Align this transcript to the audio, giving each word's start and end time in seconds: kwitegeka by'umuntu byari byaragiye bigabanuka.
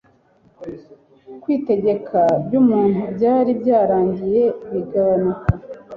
kwitegeka 1.41 2.21
by'umuntu 2.45 3.01
byari 3.15 3.51
byaragiye 3.61 4.43
bigabanuka. 4.71 5.47